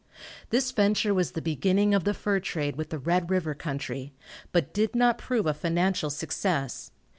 This 0.49 0.71
venture 0.71 1.13
was 1.13 1.33
the 1.33 1.43
beginning 1.43 1.93
of 1.93 2.05
the 2.05 2.15
fur 2.15 2.39
trade 2.39 2.75
with 2.75 2.89
the 2.89 2.97
Red 2.97 3.29
river 3.29 3.53
country, 3.53 4.13
but 4.51 4.73
did 4.73 4.95
not 4.95 5.19
prove 5.19 5.45
a 5.45 5.53
financial 5.53 6.09
success. 6.09 6.89